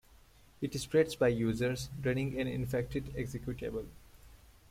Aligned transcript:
It 0.61 0.73
spreads 0.79 1.13
by 1.13 1.27
users 1.27 1.89
running 2.03 2.39
an 2.41 2.47
infected 2.47 3.13
executable. 3.13 3.85